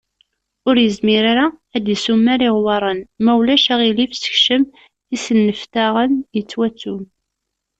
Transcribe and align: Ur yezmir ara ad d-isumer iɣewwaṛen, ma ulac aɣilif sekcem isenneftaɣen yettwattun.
Ur 0.67 0.75
yezmir 0.79 1.23
ara 1.33 1.45
ad 1.75 1.81
d-isumer 1.85 2.39
iɣewwaṛen, 2.47 2.99
ma 3.23 3.31
ulac 3.39 3.65
aɣilif 3.73 4.11
sekcem 4.15 4.63
isenneftaɣen 5.15 6.13
yettwattun. 6.35 7.03